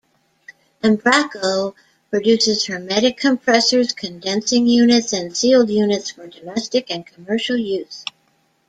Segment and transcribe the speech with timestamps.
[0.81, 1.75] Embraco
[2.09, 8.03] produces hermetic compressors, condensing units and sealed units, for domestic and commercial use.